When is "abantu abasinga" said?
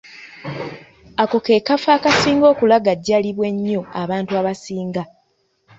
4.01-5.03